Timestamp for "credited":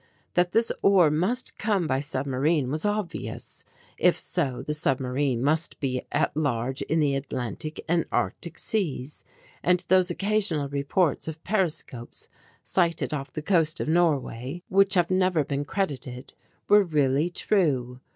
15.65-16.33